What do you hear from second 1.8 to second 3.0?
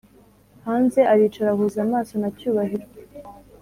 amaso na cyubahiro.